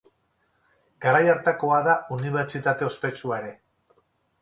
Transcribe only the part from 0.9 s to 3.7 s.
Garai hartakoa da Unibertsitate ospetsua ere.